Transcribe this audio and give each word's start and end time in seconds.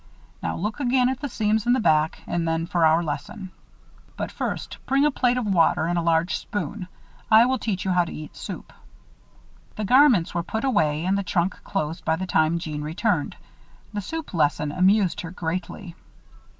Now 0.41 0.55
look 0.55 0.79
again 0.79 1.09
at 1.09 1.19
the 1.19 1.29
seams 1.29 1.67
in 1.67 1.73
the 1.73 1.79
back 1.79 2.23
and 2.25 2.47
then 2.47 2.65
for 2.65 2.83
our 2.87 3.03
lesson. 3.03 3.51
But 4.17 4.31
first 4.31 4.79
bring 4.87 5.05
a 5.05 5.11
plate 5.11 5.37
of 5.37 5.45
water 5.45 5.85
and 5.85 5.95
a 5.95 6.01
large 6.01 6.37
spoon. 6.39 6.87
I 7.29 7.45
will 7.45 7.59
teach 7.59 7.85
you 7.85 7.91
how 7.91 8.05
to 8.05 8.11
eat 8.11 8.35
soup." 8.35 8.73
The 9.75 9.85
garments 9.85 10.33
were 10.33 10.41
put 10.41 10.63
away 10.63 11.05
and 11.05 11.19
the 11.19 11.23
trunk 11.23 11.59
closed 11.63 12.03
by 12.03 12.15
the 12.15 12.25
time 12.25 12.57
Jeanne 12.57 12.81
returned. 12.81 13.35
The 13.93 14.01
soup 14.01 14.33
lesson 14.33 14.71
amused 14.71 15.21
her 15.21 15.29
greatly. 15.29 15.93